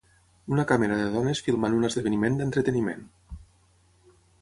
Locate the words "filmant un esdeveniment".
1.49-2.41